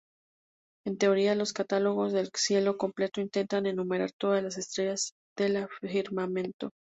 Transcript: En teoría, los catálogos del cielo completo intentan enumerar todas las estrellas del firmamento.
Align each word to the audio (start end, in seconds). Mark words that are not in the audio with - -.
En 0.83 0.97
teoría, 0.97 1.35
los 1.35 1.53
catálogos 1.53 2.11
del 2.11 2.31
cielo 2.33 2.75
completo 2.75 3.21
intentan 3.21 3.67
enumerar 3.67 4.09
todas 4.19 4.41
las 4.41 4.57
estrellas 4.57 5.11
del 5.37 5.67
firmamento. 5.79 6.71